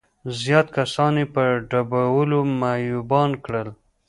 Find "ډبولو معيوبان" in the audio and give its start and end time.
1.69-3.31